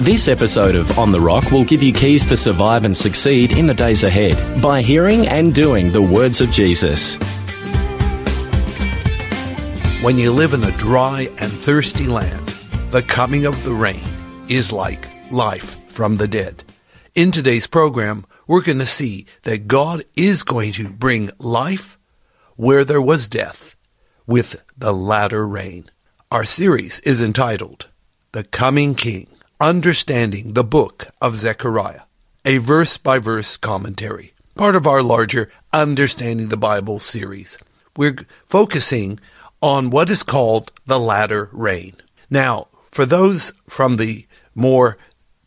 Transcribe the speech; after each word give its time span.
This 0.00 0.28
episode 0.28 0.76
of 0.76 0.96
On 0.96 1.10
the 1.10 1.20
Rock 1.20 1.50
will 1.50 1.64
give 1.64 1.82
you 1.82 1.92
keys 1.92 2.24
to 2.26 2.36
survive 2.36 2.84
and 2.84 2.96
succeed 2.96 3.50
in 3.50 3.66
the 3.66 3.74
days 3.74 4.04
ahead 4.04 4.62
by 4.62 4.80
hearing 4.80 5.26
and 5.26 5.52
doing 5.52 5.90
the 5.90 6.00
words 6.00 6.40
of 6.40 6.52
Jesus. 6.52 7.16
When 10.00 10.16
you 10.16 10.30
live 10.30 10.54
in 10.54 10.62
a 10.62 10.70
dry 10.78 11.22
and 11.40 11.50
thirsty 11.50 12.06
land, 12.06 12.46
the 12.92 13.02
coming 13.02 13.44
of 13.44 13.64
the 13.64 13.72
rain 13.72 14.00
is 14.48 14.70
like 14.70 15.08
life 15.32 15.74
from 15.90 16.16
the 16.16 16.28
dead. 16.28 16.62
In 17.16 17.32
today's 17.32 17.66
program, 17.66 18.24
we're 18.46 18.62
going 18.62 18.78
to 18.78 18.86
see 18.86 19.26
that 19.42 19.66
God 19.66 20.04
is 20.16 20.44
going 20.44 20.74
to 20.74 20.90
bring 20.90 21.32
life 21.40 21.98
where 22.54 22.84
there 22.84 23.02
was 23.02 23.26
death 23.26 23.74
with 24.28 24.62
the 24.76 24.92
latter 24.92 25.44
rain. 25.46 25.90
Our 26.30 26.44
series 26.44 27.00
is 27.00 27.20
entitled 27.20 27.88
The 28.30 28.44
Coming 28.44 28.94
King. 28.94 29.26
Understanding 29.60 30.52
the 30.52 30.62
Book 30.62 31.08
of 31.20 31.34
Zechariah, 31.34 32.02
a 32.44 32.58
verse 32.58 32.96
by 32.96 33.18
verse 33.18 33.56
commentary, 33.56 34.32
part 34.54 34.76
of 34.76 34.86
our 34.86 35.02
larger 35.02 35.50
Understanding 35.72 36.48
the 36.48 36.56
Bible 36.56 37.00
series. 37.00 37.58
We're 37.96 38.18
focusing 38.46 39.18
on 39.60 39.90
what 39.90 40.10
is 40.10 40.22
called 40.22 40.70
the 40.86 41.00
latter 41.00 41.48
rain. 41.50 41.96
Now, 42.30 42.68
for 42.92 43.04
those 43.04 43.52
from 43.68 43.96
the 43.96 44.28
more 44.54 44.96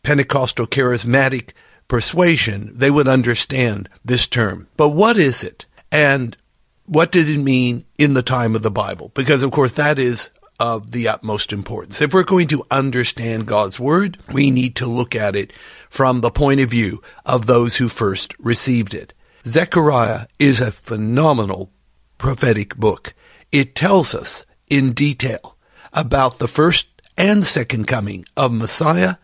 Pentecostal 0.02 0.66
charismatic 0.66 1.52
persuasion, 1.88 2.70
they 2.74 2.90
would 2.90 3.08
understand 3.08 3.88
this 4.04 4.26
term. 4.26 4.68
But 4.76 4.90
what 4.90 5.16
is 5.16 5.42
it? 5.42 5.64
And 5.90 6.36
what 6.84 7.12
did 7.12 7.30
it 7.30 7.38
mean 7.38 7.86
in 7.98 8.12
the 8.12 8.22
time 8.22 8.54
of 8.54 8.62
the 8.62 8.70
Bible? 8.70 9.10
Because, 9.14 9.42
of 9.42 9.52
course, 9.52 9.72
that 9.72 9.98
is 9.98 10.28
of 10.62 10.92
the 10.92 11.08
utmost 11.08 11.52
importance. 11.52 12.00
If 12.00 12.14
we're 12.14 12.22
going 12.22 12.46
to 12.46 12.62
understand 12.70 13.46
God's 13.46 13.80
Word, 13.80 14.16
we 14.32 14.52
need 14.52 14.76
to 14.76 14.86
look 14.86 15.16
at 15.16 15.34
it 15.34 15.52
from 15.90 16.20
the 16.20 16.30
point 16.30 16.60
of 16.60 16.70
view 16.70 17.02
of 17.26 17.46
those 17.46 17.78
who 17.78 17.88
first 17.88 18.32
received 18.38 18.94
it. 18.94 19.12
Zechariah 19.44 20.26
is 20.38 20.60
a 20.60 20.70
phenomenal 20.70 21.72
prophetic 22.16 22.76
book. 22.76 23.12
It 23.50 23.74
tells 23.74 24.14
us 24.14 24.46
in 24.70 24.92
detail 24.92 25.56
about 25.92 26.38
the 26.38 26.46
first 26.46 26.86
and 27.16 27.42
second 27.42 27.88
coming 27.88 28.24
of 28.36 28.52
Messiah, 28.52 29.16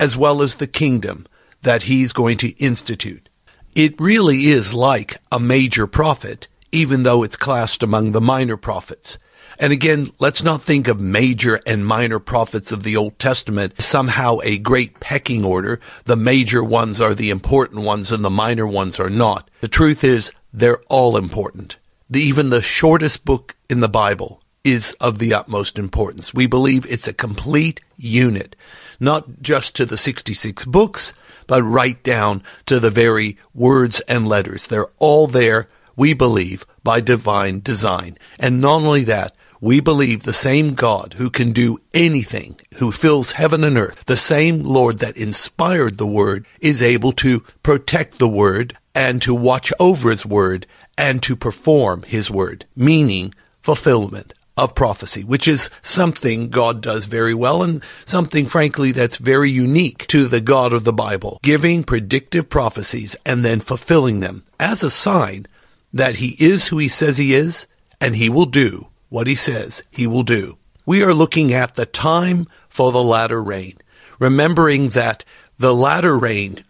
as 0.00 0.16
well 0.16 0.40
as 0.40 0.54
the 0.54 0.66
kingdom 0.66 1.26
that 1.60 1.82
he's 1.82 2.14
going 2.14 2.38
to 2.38 2.56
institute. 2.56 3.28
It 3.74 4.00
really 4.00 4.46
is 4.46 4.72
like 4.72 5.18
a 5.30 5.38
major 5.38 5.86
prophet, 5.86 6.48
even 6.72 7.02
though 7.02 7.22
it's 7.22 7.36
classed 7.36 7.82
among 7.82 8.12
the 8.12 8.20
minor 8.22 8.56
prophets. 8.56 9.18
And 9.58 9.72
again, 9.72 10.10
let's 10.18 10.42
not 10.42 10.62
think 10.62 10.88
of 10.88 11.00
major 11.00 11.60
and 11.66 11.86
minor 11.86 12.18
prophets 12.18 12.72
of 12.72 12.82
the 12.82 12.96
Old 12.96 13.18
Testament 13.18 13.80
somehow 13.80 14.38
a 14.42 14.58
great 14.58 15.00
pecking 15.00 15.44
order. 15.44 15.80
The 16.04 16.16
major 16.16 16.62
ones 16.62 17.00
are 17.00 17.14
the 17.14 17.30
important 17.30 17.82
ones 17.82 18.12
and 18.12 18.24
the 18.24 18.30
minor 18.30 18.66
ones 18.66 19.00
are 19.00 19.10
not. 19.10 19.48
The 19.60 19.68
truth 19.68 20.04
is, 20.04 20.32
they're 20.52 20.80
all 20.88 21.16
important. 21.16 21.76
The, 22.08 22.20
even 22.20 22.50
the 22.50 22.62
shortest 22.62 23.24
book 23.24 23.56
in 23.68 23.80
the 23.80 23.88
Bible 23.88 24.42
is 24.64 24.96
of 25.00 25.18
the 25.18 25.32
utmost 25.32 25.78
importance. 25.78 26.34
We 26.34 26.46
believe 26.46 26.86
it's 26.86 27.06
a 27.06 27.12
complete 27.12 27.80
unit, 27.96 28.56
not 28.98 29.40
just 29.40 29.76
to 29.76 29.86
the 29.86 29.96
66 29.96 30.64
books, 30.64 31.12
but 31.46 31.62
right 31.62 32.02
down 32.02 32.42
to 32.66 32.80
the 32.80 32.90
very 32.90 33.38
words 33.54 34.00
and 34.02 34.26
letters. 34.26 34.66
They're 34.66 34.88
all 34.98 35.28
there, 35.28 35.68
we 35.94 36.14
believe, 36.14 36.66
by 36.82 37.00
divine 37.00 37.60
design. 37.60 38.18
And 38.40 38.60
not 38.60 38.80
only 38.80 39.04
that, 39.04 39.35
we 39.60 39.80
believe 39.80 40.22
the 40.22 40.32
same 40.32 40.74
God 40.74 41.14
who 41.18 41.30
can 41.30 41.52
do 41.52 41.78
anything, 41.94 42.58
who 42.76 42.92
fills 42.92 43.32
heaven 43.32 43.64
and 43.64 43.78
earth, 43.78 44.04
the 44.04 44.16
same 44.16 44.62
Lord 44.62 44.98
that 44.98 45.16
inspired 45.16 45.98
the 45.98 46.06
Word, 46.06 46.46
is 46.60 46.82
able 46.82 47.12
to 47.12 47.40
protect 47.62 48.18
the 48.18 48.28
Word 48.28 48.76
and 48.94 49.20
to 49.22 49.34
watch 49.34 49.72
over 49.78 50.10
His 50.10 50.26
Word 50.26 50.66
and 50.98 51.22
to 51.22 51.36
perform 51.36 52.02
His 52.02 52.30
Word, 52.30 52.66
meaning 52.74 53.34
fulfillment 53.62 54.34
of 54.56 54.74
prophecy, 54.74 55.22
which 55.22 55.46
is 55.46 55.68
something 55.82 56.48
God 56.48 56.80
does 56.80 57.06
very 57.06 57.34
well 57.34 57.62
and 57.62 57.82
something, 58.06 58.46
frankly, 58.46 58.90
that's 58.90 59.18
very 59.18 59.50
unique 59.50 60.06
to 60.08 60.26
the 60.26 60.40
God 60.40 60.72
of 60.72 60.84
the 60.84 60.94
Bible, 60.94 61.38
giving 61.42 61.84
predictive 61.84 62.48
prophecies 62.48 63.16
and 63.26 63.44
then 63.44 63.60
fulfilling 63.60 64.20
them 64.20 64.44
as 64.58 64.82
a 64.82 64.90
sign 64.90 65.46
that 65.92 66.16
He 66.16 66.36
is 66.38 66.68
who 66.68 66.78
He 66.78 66.88
says 66.88 67.18
He 67.18 67.34
is 67.34 67.66
and 68.00 68.16
He 68.16 68.30
will 68.30 68.46
do 68.46 68.88
what 69.16 69.26
he 69.26 69.34
says 69.34 69.82
he 69.90 70.06
will 70.06 70.22
do. 70.22 70.58
We 70.84 71.02
are 71.02 71.14
looking 71.14 71.50
at 71.50 71.72
the 71.72 71.86
time 71.86 72.46
for 72.68 72.92
the 72.92 73.02
latter 73.02 73.42
rain, 73.42 73.78
remembering 74.18 74.90
that 74.90 75.24
the 75.58 75.74
latter 75.74 76.18
rain 76.18 76.62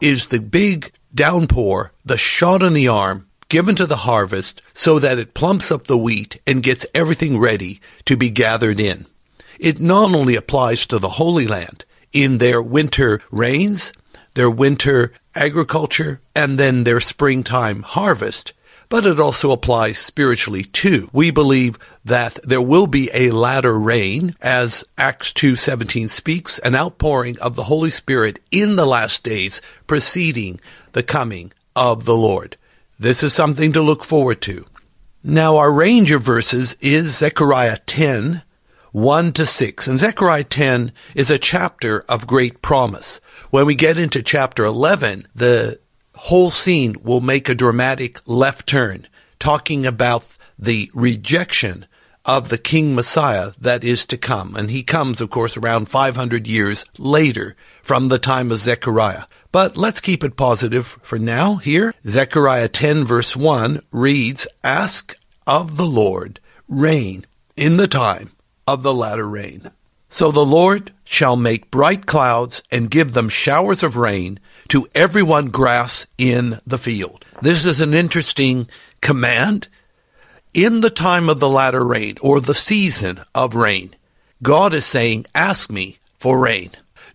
is 0.00 0.26
the 0.26 0.40
big 0.40 0.90
downpour, 1.14 1.92
the 2.04 2.18
shot 2.18 2.64
in 2.64 2.74
the 2.74 2.88
arm 2.88 3.28
given 3.48 3.76
to 3.76 3.86
the 3.86 3.98
harvest 3.98 4.66
so 4.74 4.98
that 4.98 5.20
it 5.20 5.32
plumps 5.32 5.70
up 5.70 5.86
the 5.86 5.96
wheat 5.96 6.40
and 6.44 6.64
gets 6.64 6.86
everything 6.92 7.38
ready 7.38 7.80
to 8.04 8.16
be 8.16 8.30
gathered 8.30 8.80
in. 8.80 9.06
It 9.60 9.78
not 9.78 10.12
only 10.12 10.34
applies 10.34 10.86
to 10.86 10.98
the 10.98 11.10
Holy 11.10 11.46
Land 11.46 11.84
in 12.12 12.38
their 12.38 12.60
winter 12.60 13.20
rains, 13.30 13.92
their 14.34 14.50
winter 14.50 15.12
agriculture, 15.36 16.20
and 16.34 16.58
then 16.58 16.82
their 16.82 16.98
springtime 16.98 17.82
harvest, 17.82 18.52
but 18.88 19.06
it 19.06 19.18
also 19.18 19.50
applies 19.50 19.98
spiritually 19.98 20.62
too. 20.62 21.08
We 21.12 21.30
believe 21.30 21.78
that 22.04 22.38
there 22.42 22.62
will 22.62 22.86
be 22.86 23.10
a 23.12 23.30
latter 23.30 23.78
rain, 23.78 24.36
as 24.40 24.84
Acts 24.96 25.32
2.17 25.32 26.08
speaks, 26.08 26.58
an 26.60 26.74
outpouring 26.74 27.38
of 27.40 27.56
the 27.56 27.64
Holy 27.64 27.90
Spirit 27.90 28.38
in 28.50 28.76
the 28.76 28.86
last 28.86 29.22
days 29.24 29.60
preceding 29.86 30.60
the 30.92 31.02
coming 31.02 31.52
of 31.74 32.04
the 32.04 32.16
Lord. 32.16 32.56
This 32.98 33.22
is 33.22 33.32
something 33.32 33.72
to 33.72 33.82
look 33.82 34.04
forward 34.04 34.40
to. 34.42 34.64
Now 35.22 35.56
our 35.56 35.72
range 35.72 36.12
of 36.12 36.22
verses 36.22 36.76
is 36.80 37.18
Zechariah 37.18 37.78
10, 37.86 38.42
1 38.92 39.32
to 39.32 39.44
6. 39.44 39.86
And 39.86 39.98
Zechariah 39.98 40.44
10 40.44 40.92
is 41.14 41.30
a 41.30 41.38
chapter 41.38 42.00
of 42.08 42.26
great 42.26 42.62
promise. 42.62 43.20
When 43.50 43.66
we 43.66 43.74
get 43.74 43.98
into 43.98 44.22
chapter 44.22 44.64
11, 44.64 45.26
the 45.34 45.78
whole 46.16 46.50
scene 46.50 46.96
will 47.02 47.20
make 47.20 47.48
a 47.48 47.54
dramatic 47.54 48.20
left 48.26 48.66
turn, 48.66 49.06
talking 49.38 49.86
about 49.86 50.26
the 50.58 50.90
rejection 50.94 51.86
of 52.24 52.48
the 52.48 52.58
King 52.58 52.94
Messiah 52.94 53.52
that 53.60 53.84
is 53.84 54.04
to 54.06 54.16
come. 54.16 54.56
And 54.56 54.70
he 54.70 54.82
comes, 54.82 55.20
of 55.20 55.30
course, 55.30 55.56
around 55.56 55.88
500 55.88 56.48
years 56.48 56.84
later 56.98 57.54
from 57.82 58.08
the 58.08 58.18
time 58.18 58.50
of 58.50 58.58
Zechariah. 58.58 59.24
But 59.52 59.76
let's 59.76 60.00
keep 60.00 60.24
it 60.24 60.36
positive 60.36 60.98
for 61.02 61.18
now 61.18 61.56
here. 61.56 61.94
Zechariah 62.04 62.68
10 62.68 63.04
verse 63.04 63.36
1 63.36 63.82
reads, 63.92 64.46
Ask 64.64 65.16
of 65.46 65.76
the 65.76 65.86
Lord 65.86 66.40
rain 66.68 67.24
in 67.56 67.76
the 67.76 67.88
time 67.88 68.32
of 68.66 68.82
the 68.82 68.92
latter 68.92 69.28
rain. 69.28 69.70
So 70.08 70.30
the 70.30 70.44
Lord 70.44 70.92
shall 71.04 71.36
make 71.36 71.70
bright 71.70 72.06
clouds 72.06 72.62
and 72.70 72.90
give 72.90 73.12
them 73.12 73.28
showers 73.28 73.82
of 73.82 73.96
rain 73.96 74.40
to 74.68 74.88
everyone 74.94 75.48
grass 75.48 76.06
in 76.18 76.60
the 76.66 76.78
field. 76.78 77.24
This 77.42 77.66
is 77.66 77.80
an 77.80 77.94
interesting 77.94 78.68
command. 79.00 79.68
In 80.54 80.80
the 80.80 80.90
time 80.90 81.28
of 81.28 81.38
the 81.38 81.48
latter 81.48 81.84
rain 81.84 82.16
or 82.20 82.40
the 82.40 82.54
season 82.54 83.22
of 83.34 83.54
rain, 83.54 83.94
God 84.42 84.72
is 84.72 84.86
saying, 84.86 85.26
ask 85.34 85.70
me 85.70 85.98
for 86.18 86.38
rain. 86.38 86.70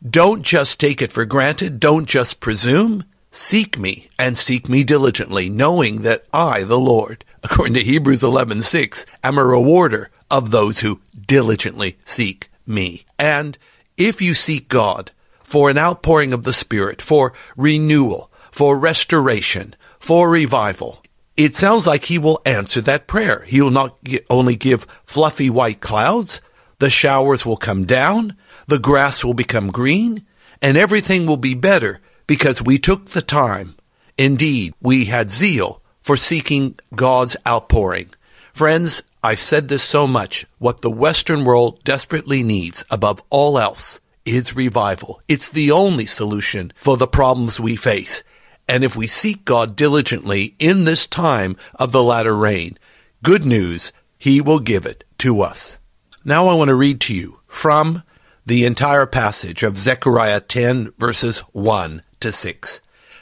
Don't 0.08 0.42
just 0.42 0.80
take 0.80 1.02
it 1.02 1.12
for 1.12 1.26
granted. 1.26 1.80
Don't 1.80 2.08
just 2.08 2.40
presume. 2.40 3.04
seek 3.32 3.80
me 3.80 4.08
and 4.20 4.38
seek 4.38 4.68
me 4.68 4.84
diligently, 4.84 5.50
knowing 5.50 6.02
that 6.02 6.26
I, 6.34 6.64
the 6.64 6.80
Lord, 6.80 7.24
according 7.44 7.76
to 7.76 7.84
Hebrews 7.84 8.22
11:6, 8.22 9.06
am 9.24 9.38
a 9.38 9.46
rewarder 9.46 10.10
of 10.30 10.52
those 10.52 10.80
who 10.80 11.02
diligently 11.28 11.98
seek 12.04 12.50
me. 12.66 13.06
And 13.18 13.58
if 13.96 14.22
you 14.22 14.34
seek 14.34 14.68
God 14.68 15.12
for 15.52 15.70
an 15.70 15.78
outpouring 15.78 16.32
of 16.32 16.44
the 16.44 16.54
Spirit, 16.54 17.02
for 17.02 17.34
renewal, 17.58 18.32
for 18.52 18.80
restoration, 18.80 19.76
for 20.00 20.30
revival, 20.30 21.04
it 21.36 21.56
sounds 21.56 21.86
like 21.86 22.06
he 22.06 22.18
will 22.18 22.42
answer 22.46 22.80
that 22.80 23.06
prayer. 23.06 23.44
He 23.46 23.60
will 23.60 23.70
not 23.70 23.98
only 24.30 24.56
give 24.56 24.88
fluffy 25.04 25.50
white 25.50 25.82
clouds, 25.82 26.40
the 26.80 26.90
showers 26.90 27.46
will 27.46 27.58
come 27.58 27.84
down, 27.84 28.38
the 28.68 28.80
grass 28.80 29.26
will 29.26 29.34
become 29.34 29.72
green, 29.72 30.26
and 30.62 30.78
everything 30.78 31.26
will 31.26 31.36
be 31.36 31.54
better 31.54 32.00
because 32.28 32.62
we 32.62 32.78
took 32.78 33.08
the 33.08 33.22
time. 33.22 33.76
Indeed, 34.18 34.74
we 34.82 35.06
had 35.06 35.30
zeal 35.30 35.82
for 36.02 36.16
seeking 36.16 36.80
God's 36.96 37.36
outpouring. 37.46 38.12
Friends, 38.54 39.04
I've 39.22 39.40
said 39.40 39.68
this 39.68 39.84
so 39.84 40.08
much. 40.08 40.46
What 40.60 40.82
the 40.82 40.90
Western 40.90 41.44
world 41.44 41.84
desperately 41.84 42.42
needs 42.42 42.86
above 42.90 43.22
all 43.30 43.60
else 43.60 44.00
is 44.26 44.56
revival. 44.56 45.22
It's 45.28 45.50
the 45.50 45.72
only 45.72 46.06
solution 46.06 46.74
for 46.76 46.98
the 46.98 47.08
problems 47.08 47.60
we 47.60 47.76
face. 47.76 48.24
And 48.68 48.84
if 48.84 48.96
we 48.96 49.08
seek 49.08 49.46
God 49.46 49.76
diligently 49.76 50.56
in 50.60 50.84
this 50.84 51.08
time 51.08 51.58
of 51.76 51.92
the 51.92 52.04
latter 52.04 52.36
rain, 52.36 52.78
good 53.24 53.46
news, 53.46 53.92
He 54.18 54.42
will 54.42 54.60
give 54.60 54.86
it 54.86 55.04
to 55.20 55.42
us. 55.42 55.78
Now 56.24 56.48
I 56.48 56.54
want 56.54 56.70
to 56.70 56.76
read 56.76 57.02
to 57.02 57.16
you 57.16 57.40
from 57.48 58.04
the 58.46 58.66
entire 58.66 59.06
passage 59.06 59.64
of 59.64 59.78
Zechariah 59.78 60.42
10 60.42 60.94
verses 60.98 61.40
1 61.52 62.02
to 62.20 62.32
6. 62.32 62.82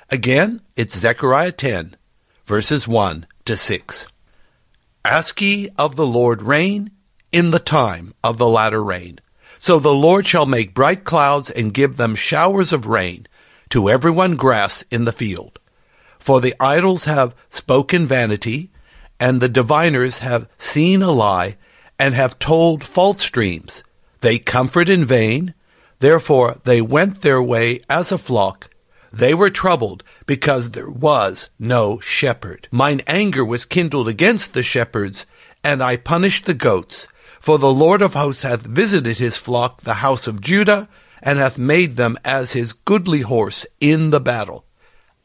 Again, 0.09 0.61
it's 0.75 0.97
Zechariah 0.97 1.51
10 1.51 1.95
verses 2.45 2.87
1 2.87 3.25
to 3.45 3.55
6. 3.55 4.07
Ask 5.05 5.41
ye 5.41 5.69
of 5.77 5.95
the 5.95 6.07
Lord 6.07 6.41
rain 6.41 6.91
in 7.31 7.51
the 7.51 7.59
time 7.59 8.13
of 8.23 8.37
the 8.37 8.47
latter 8.47 8.83
rain. 8.83 9.19
So 9.61 9.77
the 9.77 9.93
Lord 9.93 10.25
shall 10.25 10.45
make 10.45 10.73
bright 10.73 11.03
clouds 11.03 11.51
and 11.51 11.73
give 11.73 11.97
them 11.97 12.15
showers 12.15 12.71
of 12.71 12.85
rain 12.85 13.27
to 13.69 13.89
every 13.89 14.09
one 14.09 14.37
grass 14.37 14.85
in 14.89 15.03
the 15.03 15.11
field. 15.11 15.59
For 16.17 16.39
the 16.39 16.55
idols 16.61 17.03
have 17.03 17.35
spoken 17.49 18.07
vanity, 18.07 18.71
and 19.19 19.41
the 19.41 19.49
diviners 19.49 20.19
have 20.19 20.47
seen 20.57 21.01
a 21.01 21.11
lie, 21.11 21.57
and 21.99 22.15
have 22.15 22.39
told 22.39 22.85
false 22.85 23.29
dreams. 23.29 23.83
They 24.21 24.39
comfort 24.39 24.87
in 24.87 25.03
vain, 25.05 25.53
therefore 25.99 26.59
they 26.63 26.81
went 26.81 27.21
their 27.21 27.43
way 27.43 27.81
as 27.89 28.13
a 28.13 28.17
flock. 28.17 28.69
They 29.11 29.33
were 29.33 29.49
troubled 29.49 30.05
because 30.25 30.71
there 30.71 30.89
was 30.89 31.49
no 31.59 31.99
shepherd. 31.99 32.69
Mine 32.71 33.01
anger 33.07 33.43
was 33.43 33.65
kindled 33.65 34.07
against 34.07 34.53
the 34.53 34.63
shepherds, 34.63 35.25
and 35.65 35.83
I 35.83 35.97
punished 35.97 36.45
the 36.45 36.53
goats. 36.53 37.07
For 37.39 37.57
the 37.57 37.71
Lord 37.71 38.01
of 38.01 38.13
hosts 38.13 38.43
hath 38.43 38.61
visited 38.61 39.17
his 39.17 39.37
flock, 39.37 39.81
the 39.81 39.95
house 39.95 40.27
of 40.27 40.41
Judah, 40.41 40.89
and 41.21 41.39
hath 41.39 41.57
made 41.57 41.95
them 41.95 42.17
as 42.23 42.53
his 42.53 42.73
goodly 42.73 43.21
horse 43.21 43.65
in 43.79 44.09
the 44.09 44.19
battle. 44.19 44.65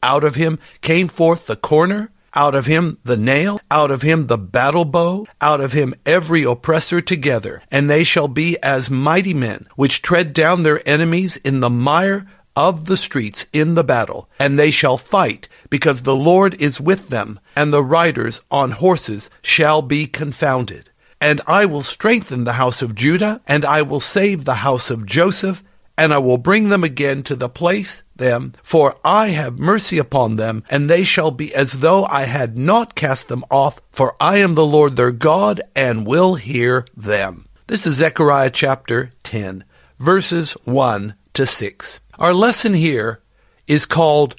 Out 0.01 0.23
of 0.23 0.35
him 0.35 0.59
came 0.81 1.07
forth 1.07 1.45
the 1.45 1.55
corner, 1.55 2.11
out 2.33 2.55
of 2.55 2.65
him 2.65 2.97
the 3.03 3.17
nail, 3.17 3.59
out 3.71 3.91
of 3.91 4.01
him 4.01 4.27
the 4.27 4.37
battle 4.37 4.85
bow, 4.85 5.25
out 5.41 5.61
of 5.61 5.71
him 5.73 5.95
every 6.05 6.43
oppressor 6.43 7.01
together. 7.01 7.61
And 7.71 7.89
they 7.89 8.03
shall 8.03 8.27
be 8.27 8.57
as 8.61 8.89
mighty 8.89 9.33
men, 9.33 9.67
which 9.75 10.01
tread 10.01 10.33
down 10.33 10.63
their 10.63 10.87
enemies 10.87 11.37
in 11.37 11.59
the 11.59 11.69
mire 11.69 12.27
of 12.55 12.85
the 12.85 12.97
streets 12.97 13.45
in 13.51 13.75
the 13.75 13.83
battle. 13.83 14.29
And 14.39 14.57
they 14.57 14.71
shall 14.71 14.97
fight, 14.97 15.47
because 15.69 16.01
the 16.01 16.15
Lord 16.15 16.53
is 16.61 16.79
with 16.79 17.09
them, 17.09 17.39
and 17.55 17.73
the 17.73 17.83
riders 17.83 18.41
on 18.49 18.71
horses 18.71 19.29
shall 19.41 19.81
be 19.81 20.07
confounded. 20.07 20.89
And 21.21 21.41
I 21.47 21.65
will 21.65 21.83
strengthen 21.83 22.43
the 22.43 22.53
house 22.53 22.81
of 22.81 22.95
Judah, 22.95 23.41
and 23.47 23.65
I 23.65 23.81
will 23.81 23.99
save 23.99 24.45
the 24.45 24.55
house 24.55 24.89
of 24.89 25.05
Joseph, 25.05 25.63
and 25.97 26.13
I 26.13 26.17
will 26.17 26.37
bring 26.37 26.69
them 26.69 26.83
again 26.83 27.23
to 27.23 27.35
the 27.35 27.49
place 27.49 28.03
them, 28.15 28.53
for 28.61 28.95
I 29.03 29.29
have 29.29 29.59
mercy 29.59 29.97
upon 29.97 30.35
them, 30.35 30.63
and 30.69 30.89
they 30.89 31.03
shall 31.03 31.31
be 31.31 31.53
as 31.53 31.73
though 31.73 32.05
I 32.05 32.23
had 32.23 32.57
not 32.57 32.95
cast 32.95 33.27
them 33.27 33.45
off, 33.49 33.81
for 33.91 34.15
I 34.19 34.37
am 34.37 34.53
the 34.53 34.65
Lord 34.65 34.95
their 34.95 35.11
God, 35.11 35.61
and 35.75 36.05
will 36.05 36.35
hear 36.35 36.85
them. 36.95 37.45
This 37.67 37.85
is 37.87 37.95
Zechariah 37.95 38.51
chapter 38.51 39.11
10, 39.23 39.63
verses 39.99 40.51
1 40.65 41.15
to 41.33 41.47
6. 41.47 41.99
Our 42.19 42.33
lesson 42.33 42.73
here 42.73 43.21
is 43.67 43.85
called 43.85 44.35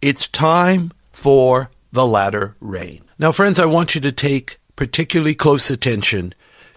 It's 0.00 0.28
Time 0.28 0.92
for 1.12 1.70
the 1.92 2.06
Latter 2.06 2.54
Rain. 2.60 3.02
Now, 3.18 3.32
friends, 3.32 3.58
I 3.58 3.64
want 3.64 3.94
you 3.94 4.00
to 4.02 4.12
take 4.12 4.60
particularly 4.78 5.34
close 5.34 5.70
attention 5.70 6.32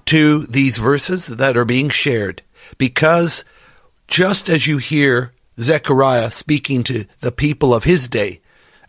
to 0.05 0.47
these 0.47 0.79
verses 0.79 1.27
that 1.27 1.55
are 1.55 1.65
being 1.65 1.87
shared 1.87 2.41
because 2.79 3.45
just 4.07 4.49
as 4.49 4.65
you 4.65 4.79
hear 4.79 5.33
Zechariah 5.59 6.31
speaking 6.31 6.81
to 6.81 7.05
the 7.19 7.31
people 7.31 7.75
of 7.75 7.83
his 7.83 8.09
day 8.09 8.41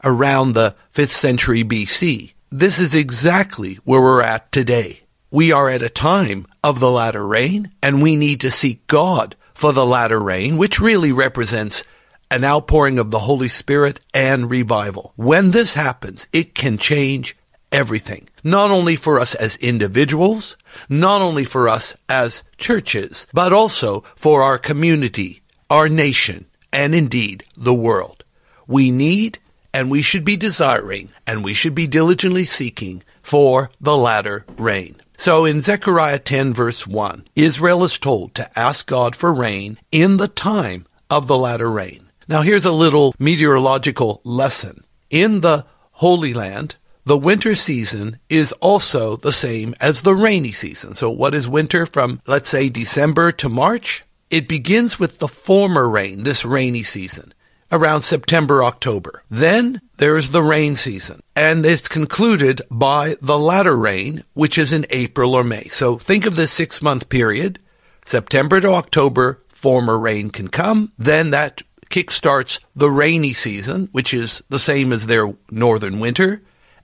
around 0.02 0.54
the 0.54 0.74
5th 0.94 1.10
century 1.10 1.62
BC, 1.62 2.32
this 2.50 2.78
is 2.78 2.94
exactly 2.94 3.74
where 3.84 4.00
we're 4.00 4.22
at 4.22 4.50
today. 4.50 5.00
We 5.30 5.52
are 5.52 5.68
at 5.68 5.82
a 5.82 5.90
time 5.90 6.46
of 6.64 6.80
the 6.80 6.90
latter 6.90 7.26
rain, 7.26 7.70
and 7.82 8.00
we 8.00 8.16
need 8.16 8.40
to 8.40 8.50
seek 8.50 8.86
God 8.86 9.36
for 9.52 9.74
the 9.74 9.84
latter 9.84 10.20
rain, 10.20 10.56
which 10.56 10.80
really 10.80 11.12
represents 11.12 11.84
an 12.30 12.44
outpouring 12.44 12.98
of 12.98 13.10
the 13.10 13.18
Holy 13.18 13.48
Spirit 13.48 14.00
and 14.14 14.48
revival. 14.48 15.12
When 15.16 15.50
this 15.50 15.74
happens, 15.74 16.28
it 16.32 16.54
can 16.54 16.78
change 16.78 17.36
everything. 17.70 18.26
Not 18.44 18.70
only 18.70 18.96
for 18.96 19.20
us 19.20 19.34
as 19.34 19.56
individuals, 19.56 20.56
not 20.88 21.22
only 21.22 21.44
for 21.44 21.68
us 21.68 21.96
as 22.08 22.42
churches, 22.56 23.26
but 23.32 23.52
also 23.52 24.04
for 24.16 24.42
our 24.42 24.58
community, 24.58 25.42
our 25.70 25.88
nation, 25.88 26.46
and 26.72 26.94
indeed 26.94 27.44
the 27.56 27.74
world. 27.74 28.24
We 28.66 28.90
need 28.90 29.38
and 29.74 29.90
we 29.90 30.02
should 30.02 30.24
be 30.24 30.36
desiring 30.36 31.10
and 31.26 31.44
we 31.44 31.54
should 31.54 31.74
be 31.74 31.86
diligently 31.86 32.44
seeking 32.44 33.02
for 33.22 33.70
the 33.80 33.96
latter 33.96 34.44
rain. 34.56 35.00
So 35.16 35.44
in 35.44 35.60
Zechariah 35.60 36.18
10 36.18 36.52
verse 36.52 36.86
1, 36.86 37.28
Israel 37.36 37.84
is 37.84 37.98
told 37.98 38.34
to 38.34 38.58
ask 38.58 38.86
God 38.86 39.14
for 39.14 39.32
rain 39.32 39.78
in 39.90 40.16
the 40.16 40.28
time 40.28 40.86
of 41.08 41.26
the 41.26 41.38
latter 41.38 41.70
rain. 41.70 42.10
Now 42.28 42.42
here's 42.42 42.64
a 42.64 42.72
little 42.72 43.14
meteorological 43.18 44.20
lesson. 44.24 44.84
In 45.10 45.40
the 45.40 45.66
Holy 45.92 46.34
Land, 46.34 46.76
the 47.04 47.18
winter 47.18 47.54
season 47.54 48.18
is 48.28 48.52
also 48.52 49.16
the 49.16 49.32
same 49.32 49.74
as 49.80 50.02
the 50.02 50.14
rainy 50.14 50.52
season. 50.52 50.94
So 50.94 51.10
what 51.10 51.34
is 51.34 51.48
winter 51.48 51.86
from, 51.86 52.20
let's 52.26 52.48
say, 52.48 52.68
December 52.68 53.32
to 53.32 53.48
March? 53.48 54.04
It 54.30 54.48
begins 54.48 54.98
with 54.98 55.18
the 55.18 55.28
former 55.28 55.88
rain, 55.88 56.22
this 56.22 56.44
rainy 56.44 56.82
season, 56.82 57.34
around 57.70 58.02
September, 58.02 58.64
October. 58.64 59.22
Then 59.28 59.80
there's 59.98 60.30
the 60.30 60.42
rain 60.42 60.76
season, 60.76 61.20
and 61.36 61.66
it's 61.66 61.88
concluded 61.88 62.62
by 62.70 63.16
the 63.20 63.38
latter 63.38 63.76
rain, 63.76 64.24
which 64.34 64.56
is 64.56 64.72
in 64.72 64.86
April 64.90 65.34
or 65.34 65.44
May. 65.44 65.64
So 65.64 65.98
think 65.98 66.24
of 66.24 66.36
this 66.36 66.52
six 66.52 66.80
month 66.80 67.08
period. 67.08 67.58
September 68.04 68.60
to 68.60 68.72
October, 68.72 69.40
former 69.48 69.98
rain 69.98 70.30
can 70.30 70.48
come. 70.48 70.92
Then 70.98 71.30
that 71.30 71.62
kickstarts 71.90 72.58
the 72.74 72.90
rainy 72.90 73.32
season, 73.34 73.88
which 73.92 74.14
is 74.14 74.42
the 74.48 74.58
same 74.58 74.92
as 74.92 75.06
their 75.06 75.34
northern 75.50 76.00
winter. 76.00 76.42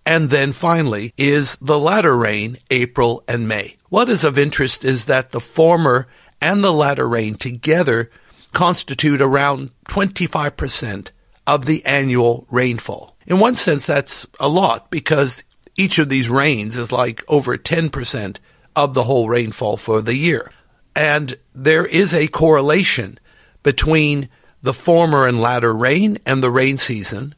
And 0.08 0.30
then 0.30 0.54
finally 0.54 1.12
is 1.18 1.58
the 1.60 1.78
latter 1.78 2.16
rain, 2.16 2.56
April 2.70 3.22
and 3.28 3.46
May. 3.46 3.76
What 3.90 4.08
is 4.08 4.24
of 4.24 4.38
interest 4.38 4.82
is 4.82 5.04
that 5.04 5.32
the 5.32 5.38
former 5.38 6.08
and 6.40 6.64
the 6.64 6.72
latter 6.72 7.06
rain 7.06 7.34
together 7.34 8.08
constitute 8.54 9.20
around 9.20 9.70
25% 9.90 11.10
of 11.46 11.66
the 11.66 11.84
annual 11.84 12.46
rainfall. 12.50 13.18
In 13.26 13.38
one 13.38 13.54
sense, 13.54 13.84
that's 13.84 14.26
a 14.40 14.48
lot 14.48 14.90
because 14.90 15.44
each 15.76 15.98
of 15.98 16.08
these 16.08 16.30
rains 16.30 16.78
is 16.78 16.90
like 16.90 17.22
over 17.28 17.58
10% 17.58 18.38
of 18.74 18.94
the 18.94 19.02
whole 19.02 19.28
rainfall 19.28 19.76
for 19.76 20.00
the 20.00 20.16
year. 20.16 20.50
And 20.96 21.36
there 21.54 21.84
is 21.84 22.14
a 22.14 22.28
correlation 22.28 23.18
between 23.62 24.30
the 24.62 24.72
former 24.72 25.26
and 25.26 25.38
latter 25.38 25.74
rain 25.74 26.16
and 26.24 26.42
the 26.42 26.50
rain 26.50 26.78
season 26.78 27.34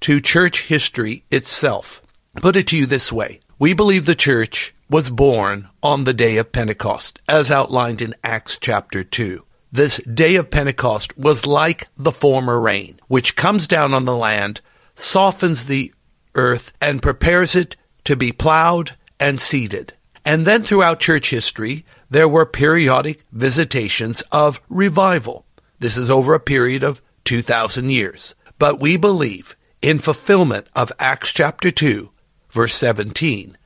to 0.00 0.22
church 0.22 0.68
history 0.68 1.24
itself 1.30 2.00
put 2.36 2.56
it 2.56 2.66
to 2.68 2.76
you 2.76 2.86
this 2.86 3.12
way. 3.12 3.40
We 3.58 3.74
believe 3.74 4.06
the 4.06 4.14
church 4.14 4.74
was 4.90 5.10
born 5.10 5.68
on 5.82 6.04
the 6.04 6.14
day 6.14 6.36
of 6.36 6.52
Pentecost, 6.52 7.20
as 7.28 7.50
outlined 7.50 8.02
in 8.02 8.14
Acts 8.22 8.58
chapter 8.58 9.02
2. 9.04 9.44
This 9.72 9.98
day 9.98 10.36
of 10.36 10.50
Pentecost 10.50 11.16
was 11.18 11.46
like 11.46 11.88
the 11.96 12.12
former 12.12 12.60
rain, 12.60 13.00
which 13.08 13.36
comes 13.36 13.66
down 13.66 13.92
on 13.92 14.04
the 14.04 14.16
land, 14.16 14.60
softens 14.94 15.64
the 15.64 15.92
earth, 16.34 16.72
and 16.80 17.02
prepares 17.02 17.56
it 17.56 17.76
to 18.04 18.14
be 18.14 18.30
plowed 18.30 18.92
and 19.18 19.40
seeded. 19.40 19.94
And 20.24 20.46
then 20.46 20.62
throughout 20.62 21.00
church 21.00 21.30
history, 21.30 21.84
there 22.08 22.28
were 22.28 22.46
periodic 22.46 23.24
visitations 23.32 24.22
of 24.32 24.62
revival. 24.68 25.44
This 25.80 25.96
is 25.96 26.10
over 26.10 26.34
a 26.34 26.40
period 26.40 26.82
of 26.82 27.02
2,000 27.24 27.90
years. 27.90 28.34
But 28.58 28.80
we 28.80 28.96
believe 28.96 29.56
in 29.82 29.98
fulfillment 29.98 30.70
of 30.74 30.92
Acts 30.98 31.32
chapter 31.32 31.70
2, 31.70 32.10
verse 32.54 32.74
17, 32.74 33.58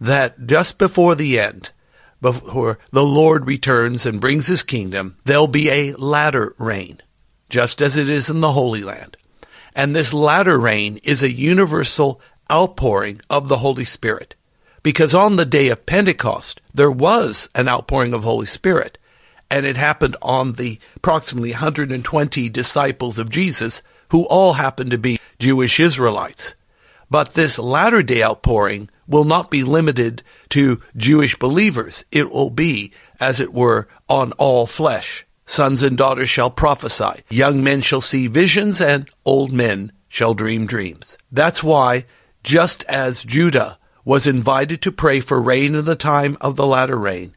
that 0.00 0.46
just 0.46 0.78
before 0.78 1.14
the 1.14 1.38
end, 1.38 1.70
before 2.20 2.78
the 2.90 3.04
Lord 3.04 3.46
returns 3.46 4.06
and 4.06 4.20
brings 4.20 4.46
his 4.46 4.62
kingdom, 4.62 5.16
there'll 5.24 5.48
be 5.48 5.68
a 5.70 5.92
latter 5.94 6.54
rain, 6.56 7.02
just 7.50 7.82
as 7.82 7.96
it 7.96 8.08
is 8.08 8.30
in 8.30 8.40
the 8.40 8.52
Holy 8.52 8.82
Land. 8.82 9.16
And 9.74 9.94
this 9.94 10.14
latter 10.14 10.58
rain 10.58 10.98
is 11.02 11.22
a 11.22 11.30
universal 11.30 12.20
outpouring 12.50 13.20
of 13.28 13.48
the 13.48 13.58
Holy 13.58 13.84
Spirit. 13.84 14.34
Because 14.82 15.14
on 15.14 15.36
the 15.36 15.44
day 15.44 15.68
of 15.68 15.86
Pentecost, 15.86 16.60
there 16.72 16.90
was 16.90 17.48
an 17.54 17.68
outpouring 17.68 18.14
of 18.14 18.22
Holy 18.22 18.46
Spirit, 18.46 18.98
and 19.50 19.66
it 19.66 19.76
happened 19.76 20.16
on 20.22 20.52
the 20.52 20.78
approximately 20.96 21.50
120 21.50 22.48
disciples 22.48 23.18
of 23.18 23.30
Jesus, 23.30 23.82
who 24.10 24.24
all 24.26 24.54
happened 24.54 24.92
to 24.92 24.98
be 24.98 25.18
Jewish 25.38 25.80
Israelites. 25.80 26.54
But 27.10 27.34
this 27.34 27.58
latter 27.58 28.02
day 28.02 28.22
outpouring 28.22 28.90
will 29.06 29.24
not 29.24 29.50
be 29.50 29.62
limited 29.62 30.22
to 30.50 30.80
Jewish 30.96 31.38
believers. 31.38 32.04
It 32.12 32.30
will 32.30 32.50
be, 32.50 32.92
as 33.18 33.40
it 33.40 33.52
were, 33.52 33.88
on 34.08 34.32
all 34.32 34.66
flesh. 34.66 35.26
Sons 35.46 35.82
and 35.82 35.96
daughters 35.96 36.28
shall 36.28 36.50
prophesy. 36.50 37.22
Young 37.30 37.64
men 37.64 37.80
shall 37.80 38.02
see 38.02 38.26
visions 38.26 38.80
and 38.80 39.08
old 39.24 39.50
men 39.50 39.92
shall 40.08 40.34
dream 40.34 40.66
dreams. 40.66 41.16
That's 41.32 41.62
why, 41.62 42.04
just 42.42 42.84
as 42.84 43.24
Judah 43.24 43.78
was 44.04 44.26
invited 44.26 44.82
to 44.82 44.92
pray 44.92 45.20
for 45.20 45.40
rain 45.40 45.74
in 45.74 45.86
the 45.86 45.96
time 45.96 46.36
of 46.40 46.56
the 46.56 46.66
latter 46.66 46.96
rain, 46.96 47.34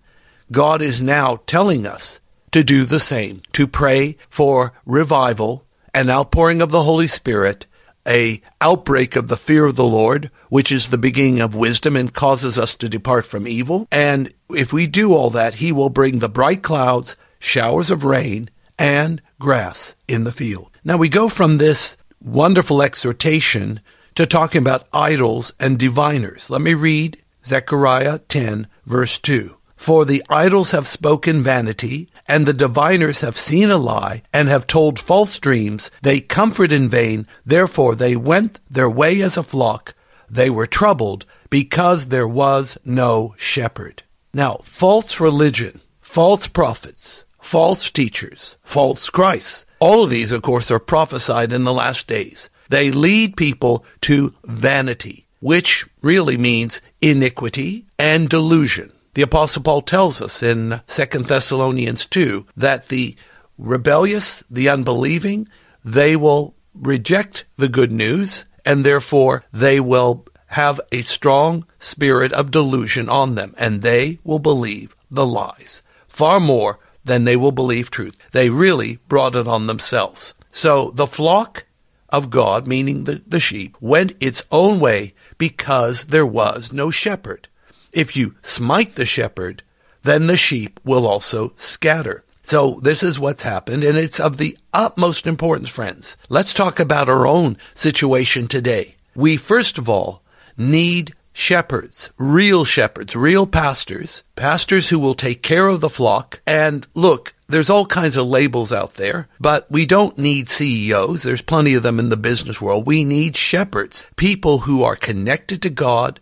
God 0.52 0.82
is 0.82 1.02
now 1.02 1.40
telling 1.48 1.88
us 1.88 2.20
to 2.52 2.64
do 2.64 2.84
the 2.84 3.00
same, 3.00 3.42
to 3.54 3.66
pray 3.66 4.18
for 4.30 4.74
revival, 4.86 5.66
an 5.94 6.10
outpouring 6.10 6.62
of 6.62 6.72
the 6.72 6.84
Holy 6.84 7.08
Spirit, 7.08 7.66
a 8.08 8.42
outbreak 8.60 9.16
of 9.16 9.28
the 9.28 9.38
fear 9.38 9.66
of 9.66 9.76
the 9.76 9.84
Lord, 9.84 10.32
which 10.50 10.72
is 10.72 10.90
the 10.90 10.98
beginning 10.98 11.40
of 11.40 11.56
wisdom 11.56 11.96
and 11.96 12.14
causes 12.14 12.58
us 12.58 12.76
to 12.76 12.90
depart 12.90 13.26
from 13.26 13.48
evil. 13.48 13.88
And 13.92 14.34
if 14.50 14.74
we 14.74 14.88
do 14.88 15.14
all 15.14 15.30
that, 15.32 15.56
he 15.56 15.72
will 15.72 15.90
bring 15.90 16.20
the 16.20 16.30
bright 16.30 16.64
clouds, 16.64 17.16
showers 17.40 17.92
of 17.92 18.04
rain, 18.04 18.50
and 18.78 19.22
grass 19.40 19.96
in 20.08 20.24
the 20.24 20.32
field. 20.32 20.72
Now 20.84 20.98
we 20.98 21.10
go 21.10 21.30
from 21.30 21.58
this 21.58 21.98
wonderful 22.20 22.82
exhortation 22.82 23.80
to 24.16 24.26
talking 24.26 24.62
about 24.62 24.88
idols 24.94 25.54
and 25.60 25.80
diviners. 25.80 26.50
Let 26.50 26.62
me 26.62 26.74
read 26.74 27.22
Zechariah 27.46 28.20
10 28.20 28.68
verse 28.86 29.20
2. 29.20 29.56
For 29.76 30.06
the 30.06 30.24
idols 30.30 30.72
have 30.72 30.88
spoken 30.88 31.42
vanity, 31.42 32.10
and 32.32 32.46
the 32.46 32.54
diviners 32.54 33.20
have 33.20 33.38
seen 33.38 33.70
a 33.70 33.78
lie, 33.78 34.22
and 34.32 34.48
have 34.48 34.66
told 34.66 34.98
false 34.98 35.38
dreams. 35.38 35.92
They 36.02 36.22
comfort 36.22 36.72
in 36.72 36.88
vain. 36.88 37.28
Therefore 37.46 37.94
they 37.94 38.16
went 38.16 38.62
their 38.70 38.90
way 38.90 39.22
as 39.22 39.36
a 39.36 39.44
flock. 39.44 39.94
They 40.30 40.50
were 40.50 40.66
troubled, 40.66 41.26
because 41.50 42.06
there 42.06 42.30
was 42.30 42.78
no 42.86 43.36
shepherd. 43.38 44.04
Now, 44.34 44.62
false 44.64 45.20
religion, 45.20 45.82
false 46.00 46.48
prophets, 46.48 47.26
false 47.42 47.92
teachers, 47.92 48.56
false 48.64 49.10
Christs, 49.10 49.66
all 49.80 50.06
of 50.06 50.10
these, 50.10 50.32
of 50.32 50.42
course, 50.42 50.72
are 50.72 50.80
prophesied 50.80 51.52
in 51.52 51.66
the 51.66 51.74
last 51.74 52.08
days. 52.08 52.50
They 52.70 52.92
lead 52.92 53.36
people 53.36 53.84
to 54.08 54.34
vanity, 54.46 55.28
which 55.42 55.86
really 56.02 56.38
means 56.38 56.80
iniquity 57.02 57.88
and 58.00 58.30
delusion. 58.30 58.94
The 59.14 59.22
apostle 59.22 59.64
Paul 59.64 59.82
tells 59.82 60.22
us 60.22 60.42
in 60.42 60.82
2 60.88 61.06
Thessalonians 61.24 62.06
2 62.06 62.46
that 62.56 62.88
the 62.88 63.16
rebellious, 63.58 64.44
the 64.50 64.70
unbelieving, 64.70 65.48
they 65.84 66.16
will 66.16 66.56
reject 66.74 67.46
the 67.58 67.68
good 67.68 67.92
news 67.92 68.46
and 68.66 68.84
therefore 68.84 69.44
they 69.52 69.80
will 69.80 70.26
have 70.48 70.80
a 70.92 71.02
strong 71.02 71.66
spirit 71.80 72.32
of 72.34 72.52
delusion 72.52 73.10
on 73.10 73.36
them 73.36 73.54
and 73.58 73.82
they 73.82 74.20
will 74.24 74.40
believe 74.40 74.96
the 75.10 75.26
lies 75.26 75.82
far 76.08 76.40
more 76.40 76.80
than 77.04 77.24
they 77.24 77.36
will 77.36 77.52
believe 77.52 77.90
truth. 77.90 78.18
They 78.32 78.50
really 78.50 79.00
brought 79.08 79.36
it 79.36 79.48
on 79.48 79.68
themselves. 79.68 80.34
So 80.52 80.92
the 80.92 81.08
flock 81.08 81.66
of 82.10 82.30
God, 82.30 82.68
meaning 82.68 83.06
the, 83.06 83.22
the 83.26 83.40
sheep, 83.40 83.78
went 83.80 84.14
its 84.20 84.44
own 84.52 84.80
way 84.80 85.14
because 85.38 86.08
there 86.08 86.26
was 86.26 86.74
no 86.74 86.92
shepherd. 86.92 87.48
If 87.92 88.16
you 88.16 88.36
smite 88.42 88.96
the 88.96 89.06
shepherd, 89.06 89.64
then 90.04 90.28
the 90.28 90.38
sheep 90.38 90.80
will 90.84 91.08
also 91.08 91.54
scatter. 91.58 92.24
So 92.44 92.80
this 92.82 93.04
is 93.04 93.20
what's 93.20 93.44
happened, 93.44 93.84
and 93.84 93.98
it's 93.98 94.20
of 94.20 94.38
the 94.38 94.58
utmost 94.74 95.28
importance, 95.28 95.70
friends. 95.70 96.18
Let's 96.30 96.54
talk 96.54 96.80
about 96.80 97.10
our 97.10 97.28
own 97.28 97.58
situation 97.74 98.48
today. 98.48 98.96
We, 99.16 99.38
first 99.38 99.78
of 99.78 99.88
all, 99.88 100.24
need 100.58 101.14
shepherds, 101.34 102.10
real 102.18 102.66
shepherds, 102.66 103.16
real 103.16 103.46
pastors, 103.46 104.24
pastors 104.36 104.90
who 104.90 105.00
will 105.00 105.16
take 105.16 105.44
care 105.44 105.68
of 105.68 105.82
the 105.82 105.90
flock. 105.90 106.42
And 106.48 106.88
look, 106.94 107.34
there's 107.48 107.70
all 107.70 107.86
kinds 107.86 108.18
of 108.18 108.28
labels 108.28 108.72
out 108.72 108.96
there, 108.96 109.28
but 109.40 109.70
we 109.70 109.86
don't 109.86 110.18
need 110.18 110.50
CEOs. 110.50 111.24
There's 111.24 111.42
plenty 111.42 111.74
of 111.74 111.84
them 111.84 112.00
in 112.00 112.10
the 112.10 112.18
business 112.18 112.62
world. 112.62 112.88
We 112.88 113.04
need 113.04 113.36
shepherds, 113.36 114.06
people 114.16 114.60
who 114.60 114.84
are 114.84 114.96
connected 114.96 115.62
to 115.62 115.70
God, 115.70 116.20